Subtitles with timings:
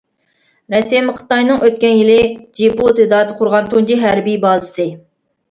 [0.75, 2.15] رەسىم: خىتاينىڭ ئۆتكەن يىلى
[2.61, 4.89] جىبۇتىدا قۇرغان تۇنجى ھەربىي بازىسى.